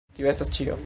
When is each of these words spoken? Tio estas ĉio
Tio 0.17 0.27
estas 0.35 0.55
ĉio 0.57 0.77